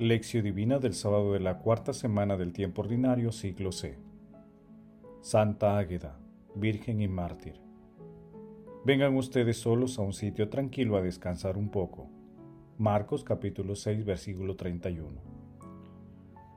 Lección 0.00 0.44
Divina 0.44 0.78
del 0.78 0.94
sábado 0.94 1.34
de 1.34 1.40
la 1.40 1.58
cuarta 1.58 1.92
semana 1.92 2.38
del 2.38 2.54
tiempo 2.54 2.80
ordinario, 2.80 3.32
siglo 3.32 3.70
C. 3.70 3.98
Santa 5.20 5.76
Águeda, 5.76 6.18
Virgen 6.54 7.02
y 7.02 7.06
Mártir. 7.06 7.60
Vengan 8.86 9.14
ustedes 9.14 9.58
solos 9.58 9.98
a 9.98 10.02
un 10.02 10.14
sitio 10.14 10.48
tranquilo 10.48 10.96
a 10.96 11.02
descansar 11.02 11.58
un 11.58 11.68
poco. 11.68 12.08
Marcos 12.78 13.24
capítulo 13.24 13.74
6 13.74 14.06
versículo 14.06 14.56
31. 14.56 15.20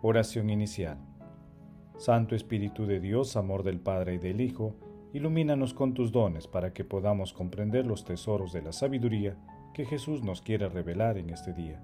Oración 0.01 0.49
inicial. 0.49 0.99
Santo 1.97 2.35
Espíritu 2.35 2.85
de 2.85 3.01
Dios, 3.01 3.35
amor 3.35 3.63
del 3.63 3.81
Padre 3.81 4.13
y 4.13 4.19
del 4.19 4.39
Hijo, 4.39 4.77
ilumínanos 5.11 5.73
con 5.73 5.93
tus 5.93 6.13
dones 6.13 6.47
para 6.47 6.71
que 6.71 6.85
podamos 6.85 7.33
comprender 7.33 7.85
los 7.85 8.05
tesoros 8.05 8.53
de 8.53 8.61
la 8.61 8.71
sabiduría 8.71 9.35
que 9.73 9.83
Jesús 9.83 10.23
nos 10.23 10.41
quiere 10.41 10.69
revelar 10.69 11.17
en 11.17 11.29
este 11.29 11.51
día 11.51 11.83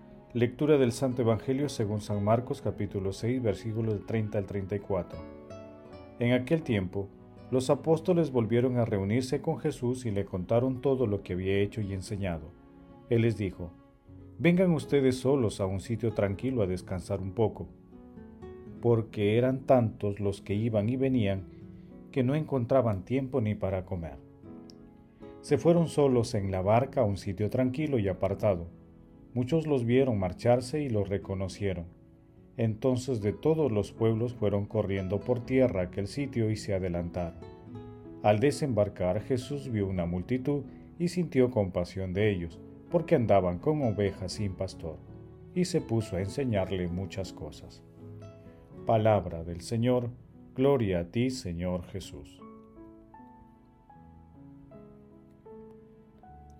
Lectura 0.33 0.77
del 0.77 0.93
Santo 0.93 1.23
Evangelio 1.23 1.67
según 1.67 1.99
San 1.99 2.23
Marcos 2.23 2.61
capítulo 2.61 3.11
6 3.11 3.43
versículos 3.43 3.95
del 3.95 4.05
30 4.05 4.37
al 4.37 4.45
34. 4.45 5.19
En 6.19 6.31
aquel 6.31 6.61
tiempo, 6.61 7.09
los 7.51 7.69
apóstoles 7.69 8.31
volvieron 8.31 8.77
a 8.77 8.85
reunirse 8.85 9.41
con 9.41 9.59
Jesús 9.59 10.05
y 10.05 10.11
le 10.11 10.23
contaron 10.23 10.79
todo 10.79 11.05
lo 11.05 11.21
que 11.21 11.33
había 11.33 11.57
hecho 11.57 11.81
y 11.81 11.91
enseñado. 11.91 12.53
Él 13.09 13.23
les 13.23 13.35
dijo, 13.35 13.71
Vengan 14.39 14.71
ustedes 14.71 15.17
solos 15.17 15.59
a 15.59 15.65
un 15.65 15.81
sitio 15.81 16.13
tranquilo 16.13 16.61
a 16.61 16.67
descansar 16.67 17.19
un 17.19 17.33
poco, 17.33 17.67
porque 18.81 19.37
eran 19.37 19.65
tantos 19.65 20.21
los 20.21 20.41
que 20.41 20.53
iban 20.53 20.87
y 20.87 20.95
venían 20.95 21.43
que 22.13 22.23
no 22.23 22.35
encontraban 22.35 23.03
tiempo 23.03 23.41
ni 23.41 23.53
para 23.53 23.83
comer. 23.83 24.15
Se 25.41 25.57
fueron 25.57 25.89
solos 25.89 26.35
en 26.35 26.51
la 26.51 26.61
barca 26.61 27.01
a 27.01 27.05
un 27.05 27.17
sitio 27.17 27.49
tranquilo 27.49 27.99
y 27.99 28.07
apartado 28.07 28.67
Muchos 29.33 29.65
los 29.65 29.85
vieron 29.85 30.19
marcharse 30.19 30.81
y 30.81 30.89
los 30.89 31.07
reconocieron. 31.07 31.85
Entonces 32.57 33.21
de 33.21 33.31
todos 33.31 33.71
los 33.71 33.91
pueblos 33.93 34.33
fueron 34.33 34.65
corriendo 34.65 35.19
por 35.19 35.45
tierra 35.45 35.83
aquel 35.83 36.07
sitio 36.07 36.49
y 36.49 36.57
se 36.57 36.73
adelantaron. 36.73 37.39
Al 38.23 38.39
desembarcar 38.39 39.21
Jesús 39.21 39.71
vio 39.71 39.87
una 39.87 40.05
multitud 40.05 40.63
y 40.99 41.07
sintió 41.07 41.49
compasión 41.49 42.13
de 42.13 42.29
ellos, 42.29 42.59
porque 42.91 43.15
andaban 43.15 43.57
como 43.57 43.89
ovejas 43.89 44.33
sin 44.33 44.53
pastor, 44.53 44.97
y 45.55 45.65
se 45.65 45.81
puso 45.81 46.17
a 46.17 46.21
enseñarle 46.21 46.87
muchas 46.87 47.33
cosas. 47.33 47.81
Palabra 48.85 49.43
del 49.43 49.61
Señor, 49.61 50.11
gloria 50.55 50.99
a 50.99 51.05
ti 51.05 51.29
Señor 51.29 51.85
Jesús. 51.85 52.39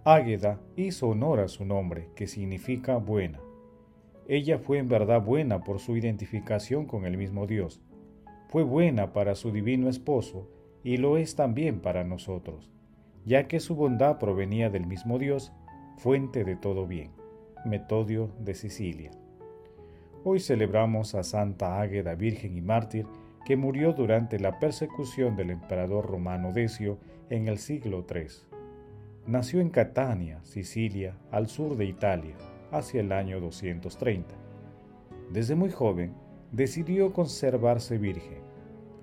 Águeda 0.03 0.59
hizo 0.75 1.09
honor 1.09 1.41
a 1.41 1.47
su 1.47 1.63
nombre, 1.63 2.09
que 2.15 2.25
significa 2.25 2.97
buena. 2.97 3.39
Ella 4.27 4.57
fue 4.57 4.79
en 4.79 4.87
verdad 4.87 5.21
buena 5.21 5.63
por 5.63 5.77
su 5.77 5.95
identificación 5.95 6.87
con 6.87 7.05
el 7.05 7.17
mismo 7.17 7.45
Dios. 7.45 7.83
Fue 8.47 8.63
buena 8.63 9.13
para 9.13 9.35
su 9.35 9.51
divino 9.51 9.89
esposo 9.89 10.49
y 10.83 10.97
lo 10.97 11.17
es 11.17 11.35
también 11.35 11.81
para 11.81 12.03
nosotros, 12.03 12.71
ya 13.25 13.47
que 13.47 13.59
su 13.59 13.75
bondad 13.75 14.17
provenía 14.17 14.71
del 14.71 14.87
mismo 14.87 15.19
Dios, 15.19 15.53
fuente 15.97 16.43
de 16.43 16.55
todo 16.55 16.87
bien. 16.87 17.11
Metodio 17.63 18.31
de 18.39 18.55
Sicilia. 18.55 19.11
Hoy 20.23 20.39
celebramos 20.39 21.13
a 21.13 21.21
Santa 21.21 21.79
Águeda 21.79 22.15
Virgen 22.15 22.57
y 22.57 22.61
Mártir, 22.61 23.05
que 23.45 23.55
murió 23.55 23.93
durante 23.93 24.39
la 24.39 24.57
persecución 24.57 25.35
del 25.35 25.51
emperador 25.51 26.07
romano 26.07 26.53
Decio 26.53 26.97
en 27.29 27.47
el 27.47 27.59
siglo 27.59 28.03
III. 28.09 28.50
Nació 29.27 29.61
en 29.61 29.69
Catania, 29.69 30.39
Sicilia, 30.43 31.15
al 31.29 31.47
sur 31.47 31.77
de 31.77 31.85
Italia, 31.85 32.33
hacia 32.71 33.01
el 33.01 33.11
año 33.11 33.39
230. 33.39 34.33
Desde 35.31 35.53
muy 35.53 35.69
joven, 35.69 36.15
decidió 36.51 37.13
conservarse 37.13 37.99
virgen. 37.99 38.39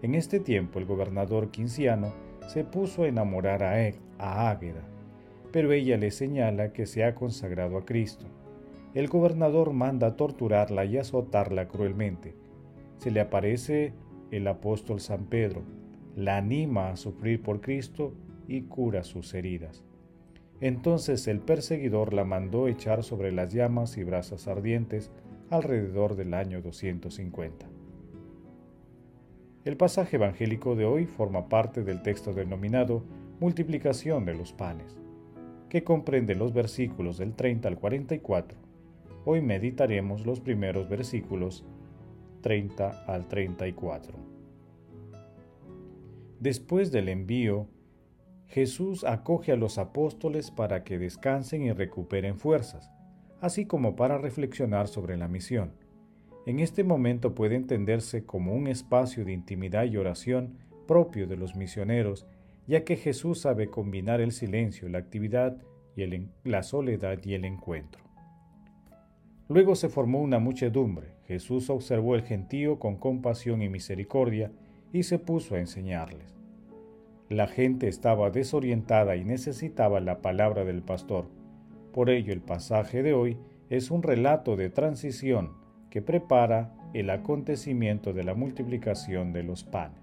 En 0.02 0.16
este 0.16 0.40
tiempo 0.40 0.80
el 0.80 0.86
gobernador 0.86 1.52
Quinciano 1.52 2.12
se 2.48 2.64
puso 2.64 3.04
a 3.04 3.08
enamorar 3.08 3.62
a, 3.62 3.80
él, 3.86 3.94
a 4.18 4.50
Águeda, 4.50 4.82
pero 5.52 5.70
ella 5.70 5.96
le 5.96 6.10
señala 6.10 6.72
que 6.72 6.86
se 6.86 7.04
ha 7.04 7.14
consagrado 7.14 7.78
a 7.78 7.84
Cristo. 7.84 8.26
El 8.94 9.06
gobernador 9.06 9.72
manda 9.72 10.16
torturarla 10.16 10.84
y 10.84 10.98
azotarla 10.98 11.68
cruelmente. 11.68 12.34
Se 12.96 13.12
le 13.12 13.20
aparece 13.20 13.92
el 14.32 14.48
apóstol 14.48 14.98
San 14.98 15.26
Pedro, 15.26 15.62
la 16.16 16.38
anima 16.38 16.90
a 16.90 16.96
sufrir 16.96 17.40
por 17.40 17.60
Cristo 17.60 18.14
y 18.48 18.62
cura 18.62 19.04
sus 19.04 19.32
heridas. 19.32 19.84
Entonces 20.60 21.28
el 21.28 21.40
perseguidor 21.40 22.12
la 22.12 22.24
mandó 22.24 22.66
echar 22.66 23.04
sobre 23.04 23.30
las 23.30 23.52
llamas 23.52 23.96
y 23.96 24.04
brasas 24.04 24.48
ardientes 24.48 25.10
alrededor 25.50 26.16
del 26.16 26.34
año 26.34 26.60
250. 26.60 27.66
El 29.64 29.76
pasaje 29.76 30.16
evangélico 30.16 30.74
de 30.74 30.84
hoy 30.84 31.06
forma 31.06 31.48
parte 31.48 31.82
del 31.82 32.02
texto 32.02 32.32
denominado 32.32 33.02
Multiplicación 33.40 34.24
de 34.24 34.34
los 34.34 34.52
panes, 34.52 34.96
que 35.68 35.84
comprende 35.84 36.34
los 36.34 36.52
versículos 36.52 37.18
del 37.18 37.34
30 37.34 37.68
al 37.68 37.78
44. 37.78 38.58
Hoy 39.24 39.42
meditaremos 39.42 40.26
los 40.26 40.40
primeros 40.40 40.88
versículos 40.88 41.64
30 42.40 43.04
al 43.06 43.28
34. 43.28 44.16
Después 46.40 46.90
del 46.90 47.08
envío 47.08 47.68
Jesús 48.48 49.04
acoge 49.04 49.52
a 49.52 49.56
los 49.56 49.76
apóstoles 49.76 50.50
para 50.50 50.82
que 50.82 50.98
descansen 50.98 51.62
y 51.62 51.72
recuperen 51.72 52.38
fuerzas, 52.38 52.90
así 53.40 53.66
como 53.66 53.94
para 53.94 54.16
reflexionar 54.16 54.88
sobre 54.88 55.18
la 55.18 55.28
misión. 55.28 55.72
En 56.46 56.60
este 56.60 56.82
momento 56.82 57.34
puede 57.34 57.56
entenderse 57.56 58.24
como 58.24 58.54
un 58.54 58.66
espacio 58.66 59.26
de 59.26 59.32
intimidad 59.32 59.84
y 59.84 59.98
oración 59.98 60.56
propio 60.86 61.26
de 61.26 61.36
los 61.36 61.56
misioneros, 61.56 62.26
ya 62.66 62.84
que 62.84 62.96
Jesús 62.96 63.40
sabe 63.40 63.68
combinar 63.68 64.22
el 64.22 64.32
silencio, 64.32 64.88
la 64.88 64.98
actividad 64.98 65.58
y 65.94 66.06
la 66.44 66.62
soledad 66.62 67.18
y 67.22 67.34
el 67.34 67.44
encuentro. 67.44 68.02
Luego 69.48 69.74
se 69.74 69.90
formó 69.90 70.22
una 70.22 70.38
muchedumbre. 70.38 71.08
Jesús 71.26 71.68
observó 71.68 72.14
el 72.14 72.22
gentío 72.22 72.78
con 72.78 72.96
compasión 72.96 73.60
y 73.60 73.68
misericordia 73.68 74.52
y 74.92 75.02
se 75.02 75.18
puso 75.18 75.54
a 75.54 75.58
enseñarles. 75.58 76.37
La 77.28 77.46
gente 77.46 77.88
estaba 77.88 78.30
desorientada 78.30 79.16
y 79.16 79.24
necesitaba 79.24 80.00
la 80.00 80.22
palabra 80.22 80.64
del 80.64 80.80
pastor. 80.80 81.26
Por 81.92 82.08
ello 82.08 82.32
el 82.32 82.40
pasaje 82.40 83.02
de 83.02 83.12
hoy 83.12 83.36
es 83.68 83.90
un 83.90 84.02
relato 84.02 84.56
de 84.56 84.70
transición 84.70 85.52
que 85.90 86.00
prepara 86.00 86.74
el 86.94 87.10
acontecimiento 87.10 88.14
de 88.14 88.24
la 88.24 88.34
multiplicación 88.34 89.34
de 89.34 89.42
los 89.42 89.62
panes. 89.62 90.00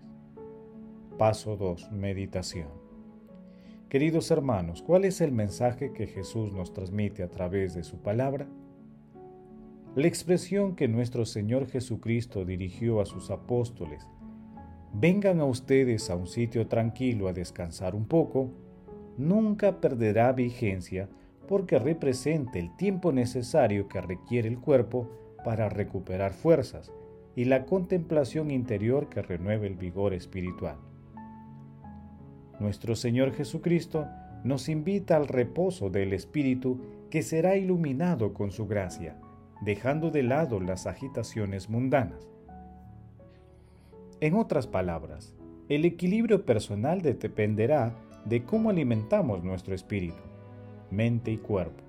Paso 1.18 1.57
2. 1.57 1.92
Meditación. 1.94 2.68
Queridos 3.89 4.30
hermanos, 4.30 4.83
¿cuál 4.83 5.04
es 5.06 5.19
el 5.19 5.31
mensaje 5.31 5.94
que 5.94 6.06
Jesús 6.06 6.54
nos 6.54 6.74
transmite 6.74 7.24
a 7.24 7.30
través 7.30 7.74
de 7.74 7.83
su 7.83 7.98
palabra? 7.98 8.48
La 9.95 10.07
expresión 10.07 10.75
que 10.75 10.88
nuestro 10.88 11.25
Señor 11.25 11.68
Jesucristo 11.68 12.45
dirigió 12.45 13.01
a 13.01 13.06
sus 13.07 13.31
apóstoles 13.31 14.06
vengan 14.97 15.42
a 15.42 15.45
ustedes 15.45 16.09
a 16.09 16.15
un 16.15 16.27
sitio 16.27 16.68
tranquilo 16.68 17.27
a 17.27 17.33
descansar 17.33 17.95
un 17.95 18.06
poco, 18.06 18.51
nunca 19.18 19.81
perderá 19.81 20.31
vigencia 20.31 21.09
porque 21.47 21.80
representa 21.80 22.59
el 22.59 22.75
tiempo 22.77 23.12
necesario 23.12 23.88
que 23.88 24.00
requiere 24.01 24.47
el 24.47 24.59
cuerpo 24.59 25.09
para 25.44 25.69
recuperar 25.69 26.33
fuerzas 26.33 26.92
y 27.36 27.45
la 27.45 27.65
contemplación 27.65 28.51
interior 28.51 29.09
que 29.09 29.21
renueve 29.21 29.68
el 29.68 29.75
vigor 29.75 30.13
espiritual. 30.13 30.77
Nuestro 32.59 32.95
Señor 32.95 33.33
Jesucristo 33.33 34.07
nos 34.45 34.69
invita 34.69 35.18
al 35.18 35.27
reposo 35.27 35.89
del 35.89 36.13
Espíritu 36.13 36.80
que 37.09 37.21
será 37.21 37.57
iluminado 37.57 38.33
con 38.33 38.51
su 38.51 38.65
gracia, 38.65 39.19
dejando 39.62 40.09
de 40.09 40.24
lado 40.24 40.62
las 40.62 40.88
agitaciones 40.88 41.69
mundanas. 41.69 42.35
En 44.22 44.36
otras 44.36 44.66
palabras, 44.66 45.34
el 45.68 45.84
equilibrio 45.84 46.46
personal 46.46 47.02
dependerá 47.02 47.94
de 48.24 48.44
cómo 48.44 48.70
alimentamos 48.70 49.44
nuestro 49.44 49.76
espíritu, 49.76 50.22
mente 50.90 51.32
y 51.32 51.38
cuerpo, 51.38 51.84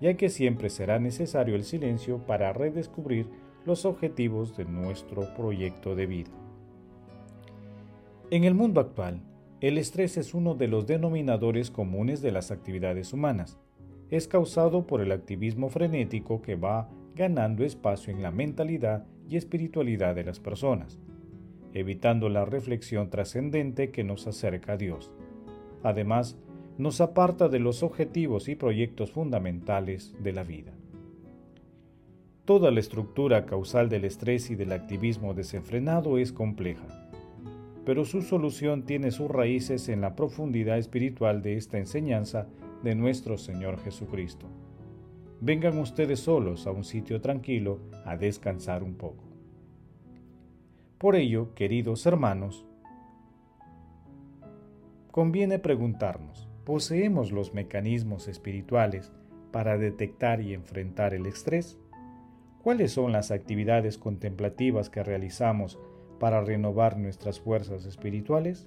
ya 0.00 0.14
que 0.14 0.28
siempre 0.28 0.70
será 0.70 0.98
necesario 0.98 1.54
el 1.54 1.64
silencio 1.64 2.18
para 2.26 2.52
redescubrir 2.52 3.26
los 3.64 3.84
objetivos 3.84 4.56
de 4.56 4.64
nuestro 4.64 5.34
proyecto 5.34 5.94
de 5.94 6.06
vida. 6.06 6.30
En 8.30 8.44
el 8.44 8.54
mundo 8.54 8.80
actual, 8.80 9.20
el 9.60 9.78
estrés 9.78 10.16
es 10.16 10.34
uno 10.34 10.54
de 10.54 10.68
los 10.68 10.86
denominadores 10.86 11.70
comunes 11.70 12.22
de 12.22 12.32
las 12.32 12.50
actividades 12.50 13.12
humanas. 13.12 13.58
Es 14.10 14.28
causado 14.28 14.86
por 14.86 15.00
el 15.00 15.12
activismo 15.12 15.68
frenético 15.68 16.42
que 16.42 16.56
va 16.56 16.88
ganando 17.14 17.64
espacio 17.64 18.12
en 18.12 18.22
la 18.22 18.30
mentalidad 18.30 19.06
y 19.28 19.36
espiritualidad 19.36 20.14
de 20.14 20.24
las 20.24 20.40
personas, 20.40 20.98
evitando 21.74 22.28
la 22.28 22.44
reflexión 22.44 23.10
trascendente 23.10 23.90
que 23.90 24.04
nos 24.04 24.26
acerca 24.26 24.72
a 24.72 24.76
Dios. 24.76 25.12
Además, 25.82 26.38
nos 26.76 27.00
aparta 27.00 27.48
de 27.48 27.58
los 27.58 27.82
objetivos 27.82 28.48
y 28.48 28.54
proyectos 28.54 29.10
fundamentales 29.10 30.14
de 30.22 30.32
la 30.32 30.44
vida. 30.44 30.72
Toda 32.44 32.70
la 32.70 32.80
estructura 32.80 33.44
causal 33.46 33.88
del 33.88 34.04
estrés 34.04 34.50
y 34.50 34.54
del 34.54 34.72
activismo 34.72 35.34
desenfrenado 35.34 36.18
es 36.18 36.32
compleja 36.32 37.08
pero 37.88 38.04
su 38.04 38.20
solución 38.20 38.82
tiene 38.82 39.10
sus 39.10 39.30
raíces 39.30 39.88
en 39.88 40.02
la 40.02 40.14
profundidad 40.14 40.76
espiritual 40.76 41.40
de 41.40 41.56
esta 41.56 41.78
enseñanza 41.78 42.46
de 42.82 42.94
nuestro 42.94 43.38
Señor 43.38 43.82
Jesucristo. 43.82 44.46
Vengan 45.40 45.78
ustedes 45.78 46.20
solos 46.20 46.66
a 46.66 46.70
un 46.70 46.84
sitio 46.84 47.22
tranquilo 47.22 47.78
a 48.04 48.18
descansar 48.18 48.82
un 48.82 48.96
poco. 48.96 49.27
Por 50.98 51.14
ello, 51.14 51.54
queridos 51.54 52.04
hermanos, 52.06 52.66
conviene 55.12 55.60
preguntarnos, 55.60 56.48
¿poseemos 56.64 57.30
los 57.30 57.54
mecanismos 57.54 58.26
espirituales 58.26 59.12
para 59.52 59.78
detectar 59.78 60.40
y 60.40 60.54
enfrentar 60.54 61.14
el 61.14 61.26
estrés? 61.26 61.78
¿Cuáles 62.64 62.90
son 62.90 63.12
las 63.12 63.30
actividades 63.30 63.96
contemplativas 63.96 64.90
que 64.90 65.04
realizamos 65.04 65.78
para 66.18 66.40
renovar 66.40 66.98
nuestras 66.98 67.38
fuerzas 67.38 67.84
espirituales? 67.84 68.66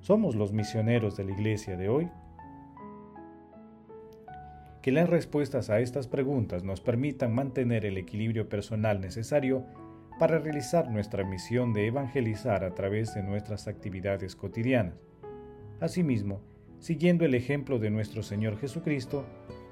¿Somos 0.00 0.34
los 0.34 0.52
misioneros 0.52 1.16
de 1.16 1.22
la 1.22 1.30
iglesia 1.30 1.76
de 1.76 1.88
hoy? 1.88 2.08
Que 4.82 4.90
las 4.90 5.08
respuestas 5.08 5.70
a 5.70 5.78
estas 5.78 6.08
preguntas 6.08 6.64
nos 6.64 6.80
permitan 6.80 7.32
mantener 7.32 7.86
el 7.86 7.96
equilibrio 7.96 8.48
personal 8.48 9.00
necesario 9.00 9.64
para 10.18 10.38
realizar 10.38 10.90
nuestra 10.90 11.24
misión 11.24 11.72
de 11.72 11.86
evangelizar 11.86 12.64
a 12.64 12.74
través 12.74 13.14
de 13.14 13.22
nuestras 13.22 13.68
actividades 13.68 14.34
cotidianas. 14.34 14.94
Asimismo, 15.80 16.40
siguiendo 16.80 17.24
el 17.24 17.34
ejemplo 17.34 17.78
de 17.78 17.90
nuestro 17.90 18.22
Señor 18.22 18.58
Jesucristo, 18.58 19.24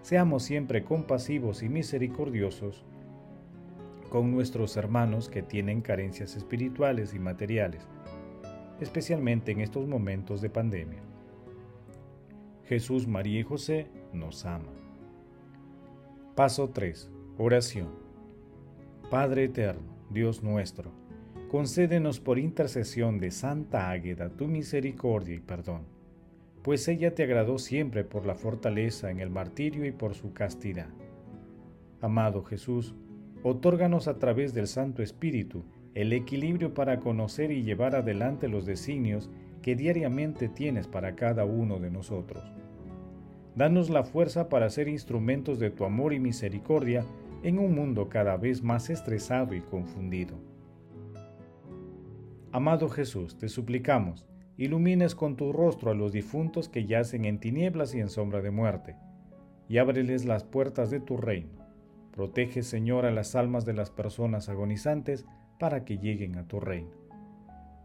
seamos 0.03 0.45
siempre 0.45 0.85
compasivos 0.85 1.63
y 1.63 1.69
misericordiosos 1.69 2.85
con 4.09 4.31
nuestros 4.31 4.77
hermanos 4.77 5.29
que 5.29 5.43
tienen 5.43 5.83
carencias 5.83 6.37
espirituales 6.37 7.13
y 7.13 7.19
materiales, 7.19 7.89
especialmente 8.81 9.51
en 9.51 9.61
estos 9.61 9.89
momentos 9.89 10.41
de 10.41 10.51
pandemia. 10.51 11.03
Jesús, 12.67 13.09
María 13.09 13.41
y 13.41 13.43
José 13.43 13.89
nos 14.13 14.45
ama. 14.45 14.73
Paso 16.37 16.71
3. 16.71 17.11
Oración. 17.39 17.89
Padre 19.11 19.45
eterno, 19.45 19.96
Dios 20.11 20.43
nuestro, 20.43 20.93
concédenos 21.51 22.21
por 22.21 22.39
intercesión 22.39 23.19
de 23.19 23.31
Santa 23.31 23.91
Águeda 23.91 24.29
tu 24.31 24.47
misericordia 24.47 25.35
y 25.35 25.41
perdón, 25.41 25.83
pues 26.63 26.87
ella 26.89 27.15
te 27.15 27.23
agradó 27.23 27.59
siempre 27.59 28.05
por 28.05 28.27
la 28.27 28.35
fortaleza 28.35 29.11
en 29.11 29.21
el 29.21 29.31
martirio 29.31 29.85
y 29.85 29.93
por 29.93 30.15
su 30.15 30.33
castidad. 30.33 30.89
Amado 32.01 32.45
Jesús, 32.45 32.95
otórganos 33.43 34.09
a 34.09 34.19
través 34.19 34.55
del 34.55 34.67
Santo 34.67 35.03
Espíritu 35.03 35.65
el 35.95 36.13
equilibrio 36.13 36.75
para 36.75 37.01
conocer 37.01 37.51
y 37.51 37.63
llevar 37.63 37.97
adelante 37.97 38.49
los 38.49 38.67
designios 38.67 39.31
que 39.63 39.75
diariamente 39.75 40.49
tienes 40.49 40.87
para 40.87 41.17
cada 41.17 41.47
uno 41.47 41.79
de 41.81 41.91
nosotros. 41.91 42.45
Danos 43.55 43.89
la 43.89 44.05
fuerza 44.05 44.51
para 44.51 44.69
ser 44.69 44.89
instrumentos 44.89 45.59
de 45.59 45.71
tu 45.71 45.87
amor 45.87 46.13
y 46.13 46.21
misericordia 46.21 47.05
en 47.43 47.59
un 47.59 47.75
mundo 47.75 48.09
cada 48.09 48.37
vez 48.37 48.63
más 48.63 48.91
estresado 48.91 49.55
y 49.55 49.61
confundido. 49.61 50.37
Amado 52.53 52.89
Jesús, 52.89 53.37
te 53.37 53.49
suplicamos, 53.49 54.27
ilumines 54.57 55.15
con 55.15 55.37
tu 55.37 55.53
rostro 55.53 55.91
a 55.91 55.95
los 55.95 56.13
difuntos 56.13 56.69
que 56.69 56.87
yacen 56.87 57.25
en 57.25 57.39
tinieblas 57.39 57.95
y 57.95 58.01
en 58.01 58.09
sombra 58.09 58.41
de 58.41 58.51
muerte, 58.51 58.97
y 59.69 59.79
ábreles 59.79 60.25
las 60.25 60.45
puertas 60.45 60.91
de 60.91 61.01
tu 61.01 61.17
reino 61.17 61.67
Protege, 62.17 62.63
Señor, 62.63 63.05
a 63.05 63.11
las 63.11 63.37
almas 63.37 63.67
de 63.67 63.75
las 63.75 63.91
personas 63.91 64.49
agonizantes 64.49 65.27
para 65.59 65.85
que 65.85 65.99
lleguen 65.99 66.39
a 66.39 66.49
tu 66.49 66.61
reino. 66.61 66.97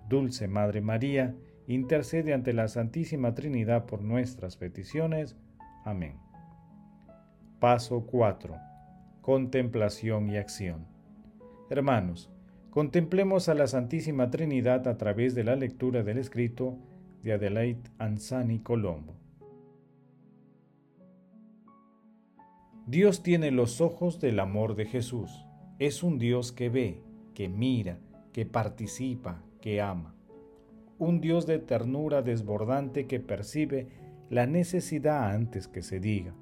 Dulce 0.08 0.48
Madre 0.48 0.80
María, 0.80 1.36
intercede 1.68 2.34
ante 2.34 2.54
la 2.54 2.70
Santísima 2.70 3.36
Trinidad 3.36 3.86
por 3.86 4.02
nuestras 4.02 4.56
peticiones. 4.56 5.36
Amén. 5.84 6.16
Paso 7.60 8.06
4. 8.06 8.56
Contemplación 9.22 10.30
y 10.32 10.38
acción. 10.38 10.88
Hermanos, 11.70 12.32
contemplemos 12.72 13.50
a 13.50 13.54
la 13.54 13.68
Santísima 13.68 14.32
Trinidad 14.32 14.88
a 14.88 14.98
través 14.98 15.36
de 15.36 15.44
la 15.44 15.56
lectura 15.56 16.02
del 16.02 16.18
escrito 16.18 16.80
de 17.22 17.34
Adelaide 17.34 17.84
Anzani 18.00 18.62
Colombo. 18.62 19.14
Dios 22.88 23.22
tiene 23.22 23.52
los 23.52 23.80
ojos 23.80 24.20
del 24.20 24.40
amor 24.40 24.74
de 24.76 24.88
Jesús. 24.88 25.46
Es 25.78 26.02
un 26.02 26.18
Dios 26.18 26.52
que 26.52 26.70
ve, 26.70 27.04
que 27.36 27.48
mira, 27.48 28.00
que 28.34 28.48
participa, 28.48 29.44
que 29.62 29.82
ama. 29.82 30.16
Un 30.98 31.22
Dios 31.22 31.46
de 31.46 31.60
ternura 31.60 32.24
desbordante 32.24 33.06
que 33.06 33.20
percibe 33.20 33.88
la 34.32 34.48
necesidad 34.48 35.30
antes 35.30 35.68
que 35.68 35.84
se 35.84 36.00
diga, 36.00 36.34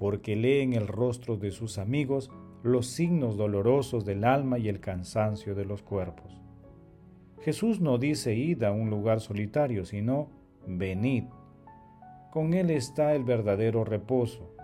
porque 0.00 0.34
lee 0.34 0.60
en 0.60 0.72
el 0.72 0.88
rostro 0.88 1.36
de 1.36 1.50
sus 1.50 1.76
amigos 1.76 2.30
los 2.62 2.86
signos 2.86 3.36
dolorosos 3.36 4.06
del 4.06 4.24
alma 4.24 4.58
y 4.58 4.70
el 4.70 4.80
cansancio 4.80 5.54
de 5.54 5.66
los 5.66 5.82
cuerpos. 5.82 6.40
Jesús 7.42 7.82
no 7.82 7.98
dice 7.98 8.34
id 8.34 8.62
a 8.62 8.72
un 8.72 8.88
lugar 8.88 9.20
solitario, 9.20 9.84
sino 9.84 10.30
venid. 10.66 11.24
Con 12.30 12.54
Él 12.54 12.70
está 12.70 13.14
el 13.14 13.24
verdadero 13.24 13.84
reposo, 13.84 14.54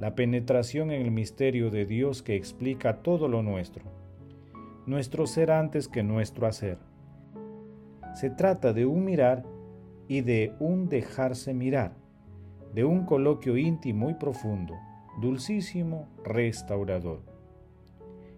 la 0.00 0.14
penetración 0.14 0.90
en 0.90 1.02
el 1.02 1.10
misterio 1.10 1.70
de 1.70 1.84
Dios 1.84 2.22
que 2.22 2.34
explica 2.34 3.02
todo 3.02 3.28
lo 3.28 3.42
nuestro, 3.42 3.84
nuestro 4.86 5.26
ser 5.26 5.50
antes 5.50 5.86
que 5.86 6.02
nuestro 6.02 6.46
hacer. 6.46 6.78
Se 8.14 8.30
trata 8.30 8.72
de 8.72 8.86
un 8.86 9.04
mirar 9.04 9.44
y 10.08 10.22
de 10.22 10.54
un 10.60 10.88
dejarse 10.88 11.52
mirar, 11.52 11.92
de 12.74 12.84
un 12.84 13.04
coloquio 13.04 13.56
íntimo 13.56 14.10
y 14.10 14.14
profundo, 14.14 14.74
dulcísimo, 15.20 16.08
restaurador. 16.24 17.20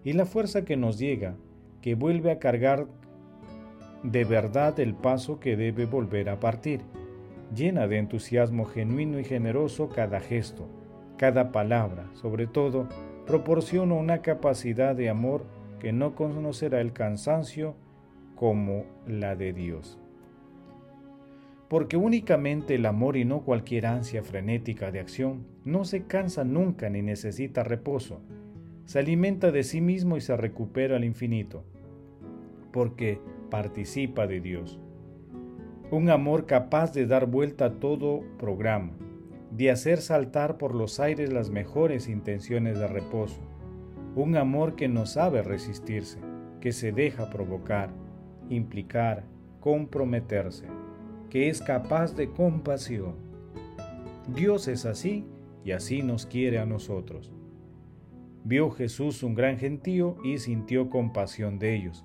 Y 0.04 0.12
la 0.12 0.24
fuerza 0.24 0.64
que 0.64 0.76
nos 0.76 0.98
llega, 0.98 1.36
que 1.82 1.94
vuelve 1.94 2.30
a 2.30 2.38
cargar 2.38 2.86
de 4.02 4.24
verdad 4.24 4.80
el 4.80 4.94
paso 4.94 5.40
que 5.40 5.56
debe 5.56 5.86
volver 5.86 6.30
a 6.30 6.40
partir, 6.40 6.80
llena 7.54 7.86
de 7.86 7.98
entusiasmo 7.98 8.64
genuino 8.64 9.18
y 9.18 9.24
generoso 9.24 9.88
cada 9.88 10.20
gesto, 10.20 10.68
cada 11.16 11.52
palabra, 11.52 12.08
sobre 12.14 12.46
todo, 12.46 12.88
proporciona 13.26 13.94
una 13.94 14.22
capacidad 14.22 14.94
de 14.94 15.10
amor 15.10 15.44
que 15.78 15.92
no 15.92 16.14
conocerá 16.14 16.80
el 16.80 16.92
cansancio 16.92 17.74
como 18.34 18.84
la 19.06 19.36
de 19.36 19.52
Dios. 19.52 19.99
Porque 21.70 21.96
únicamente 21.96 22.74
el 22.74 22.84
amor 22.84 23.16
y 23.16 23.24
no 23.24 23.42
cualquier 23.42 23.86
ansia 23.86 24.24
frenética 24.24 24.90
de 24.90 24.98
acción 24.98 25.46
no 25.64 25.84
se 25.84 26.02
cansa 26.02 26.42
nunca 26.42 26.90
ni 26.90 27.00
necesita 27.00 27.62
reposo, 27.62 28.22
se 28.86 28.98
alimenta 28.98 29.52
de 29.52 29.62
sí 29.62 29.80
mismo 29.80 30.16
y 30.16 30.20
se 30.20 30.36
recupera 30.36 30.96
al 30.96 31.04
infinito, 31.04 31.62
porque 32.72 33.20
participa 33.52 34.26
de 34.26 34.40
Dios. 34.40 34.80
Un 35.92 36.10
amor 36.10 36.44
capaz 36.44 36.92
de 36.92 37.06
dar 37.06 37.26
vuelta 37.26 37.66
a 37.66 37.74
todo 37.78 38.24
programa, 38.36 38.90
de 39.52 39.70
hacer 39.70 40.00
saltar 40.00 40.58
por 40.58 40.74
los 40.74 40.98
aires 40.98 41.32
las 41.32 41.50
mejores 41.50 42.08
intenciones 42.08 42.80
de 42.80 42.88
reposo, 42.88 43.42
un 44.16 44.34
amor 44.36 44.74
que 44.74 44.88
no 44.88 45.06
sabe 45.06 45.42
resistirse, 45.42 46.18
que 46.60 46.72
se 46.72 46.90
deja 46.90 47.30
provocar, 47.30 47.90
implicar, 48.48 49.22
comprometerse, 49.60 50.66
que 51.30 51.48
es 51.48 51.62
capaz 51.62 52.14
de 52.14 52.28
compasión. 52.30 53.14
Dios 54.34 54.68
es 54.68 54.84
así 54.84 55.24
y 55.64 55.72
así 55.72 56.02
nos 56.02 56.26
quiere 56.26 56.58
a 56.58 56.66
nosotros. 56.66 57.32
Vio 58.44 58.70
Jesús 58.70 59.22
un 59.22 59.34
gran 59.34 59.58
gentío 59.58 60.16
y 60.24 60.38
sintió 60.38 60.90
compasión 60.90 61.58
de 61.58 61.76
ellos, 61.76 62.04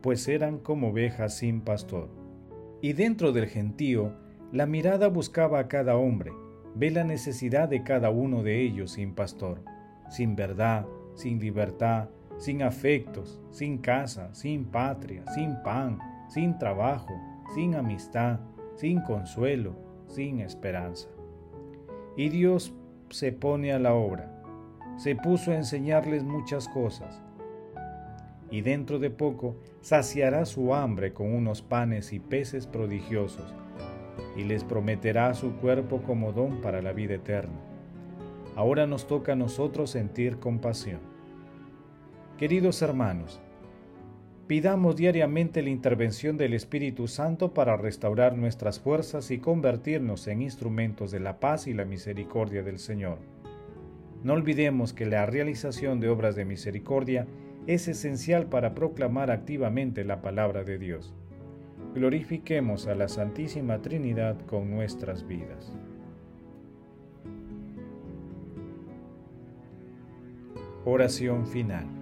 pues 0.00 0.26
eran 0.28 0.58
como 0.58 0.88
ovejas 0.88 1.36
sin 1.36 1.60
pastor. 1.60 2.08
Y 2.80 2.94
dentro 2.94 3.32
del 3.32 3.46
gentío, 3.46 4.12
la 4.50 4.66
mirada 4.66 5.08
buscaba 5.08 5.60
a 5.60 5.68
cada 5.68 5.96
hombre, 5.96 6.32
Ve 6.74 6.90
la 6.90 7.04
necesidad 7.04 7.68
de 7.68 7.82
cada 7.82 8.10
uno 8.10 8.42
de 8.42 8.62
ellos 8.62 8.92
sin 8.92 9.14
pastor, 9.14 9.62
sin 10.08 10.34
verdad, 10.34 10.86
sin 11.14 11.38
libertad, 11.38 12.08
sin 12.38 12.62
afectos, 12.62 13.42
sin 13.50 13.76
casa, 13.76 14.34
sin 14.34 14.64
patria, 14.64 15.22
sin 15.34 15.62
pan, 15.62 15.98
sin 16.28 16.58
trabajo, 16.58 17.12
sin 17.54 17.74
amistad, 17.74 18.40
sin 18.76 19.00
consuelo, 19.02 19.74
sin 20.06 20.40
esperanza. 20.40 21.08
Y 22.16 22.28
Dios 22.28 22.74
se 23.10 23.32
pone 23.32 23.72
a 23.72 23.78
la 23.78 23.94
obra, 23.94 24.42
se 24.96 25.16
puso 25.16 25.50
a 25.50 25.56
enseñarles 25.56 26.24
muchas 26.24 26.68
cosas, 26.68 27.22
y 28.50 28.60
dentro 28.60 28.98
de 28.98 29.10
poco 29.10 29.56
saciará 29.80 30.44
su 30.44 30.74
hambre 30.74 31.12
con 31.12 31.32
unos 31.32 31.62
panes 31.62 32.12
y 32.12 32.20
peces 32.20 32.66
prodigiosos, 32.66 33.54
y 34.36 34.44
les 34.44 34.64
prometerá 34.64 35.32
su 35.34 35.52
cuerpo 35.56 36.02
como 36.02 36.32
don 36.32 36.60
para 36.60 36.82
la 36.82 36.92
vida 36.92 37.14
eterna. 37.14 37.58
Ahora 38.56 38.86
nos 38.86 39.06
toca 39.06 39.32
a 39.32 39.36
nosotros 39.36 39.90
sentir 39.90 40.38
compasión. 40.38 41.00
Queridos 42.36 42.82
hermanos, 42.82 43.40
pidamos 44.46 44.96
diariamente 44.96 45.62
la 45.62 45.70
intervención 45.70 46.36
del 46.36 46.54
Espíritu 46.54 47.08
Santo 47.08 47.54
para 47.54 47.76
restaurar 47.76 48.36
nuestras 48.36 48.80
fuerzas 48.80 49.30
y 49.30 49.38
convertirnos 49.38 50.26
en 50.26 50.42
instrumentos 50.42 51.10
de 51.10 51.20
la 51.20 51.38
paz 51.38 51.66
y 51.66 51.74
la 51.74 51.84
misericordia 51.84 52.62
del 52.62 52.78
Señor. 52.78 53.18
No 54.22 54.34
olvidemos 54.34 54.92
que 54.92 55.06
la 55.06 55.26
realización 55.26 56.00
de 56.00 56.08
obras 56.08 56.36
de 56.36 56.44
misericordia 56.44 57.26
es 57.66 57.88
esencial 57.88 58.46
para 58.46 58.74
proclamar 58.74 59.30
activamente 59.30 60.04
la 60.04 60.20
palabra 60.20 60.64
de 60.64 60.78
Dios. 60.78 61.14
Glorifiquemos 61.94 62.86
a 62.86 62.94
la 62.94 63.08
Santísima 63.08 63.82
Trinidad 63.82 64.38
con 64.46 64.70
nuestras 64.70 65.26
vidas. 65.26 65.72
Oración 70.84 71.46
final. 71.46 72.01